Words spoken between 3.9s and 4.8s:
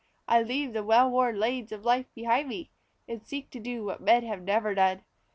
men have never